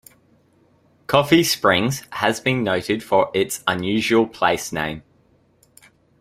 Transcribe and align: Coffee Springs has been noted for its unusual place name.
Coffee 1.05 1.43
Springs 1.43 2.01
has 2.13 2.39
been 2.39 2.63
noted 2.63 3.03
for 3.03 3.29
its 3.35 3.63
unusual 3.67 4.25
place 4.25 4.71
name. 4.71 5.03